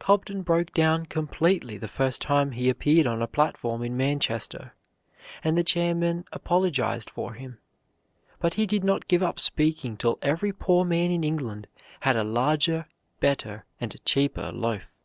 [0.00, 4.72] Cobden broke down completely the first time he appeared on a platform in Manchester,
[5.44, 7.58] and the chairman apologized for him.
[8.40, 11.68] But he did not give up speaking till every poor man in England
[12.00, 12.86] had a larger,
[13.20, 14.98] better, and cheaper loaf.